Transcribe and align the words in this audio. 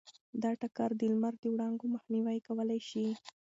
دا 0.41 0.51
ټکر 0.61 0.89
د 0.97 1.01
لمر 1.13 1.33
د 1.39 1.43
وړانګو 1.53 1.85
مخنیوی 1.95 2.39
کولی 2.47 2.79
شي. 2.89 3.07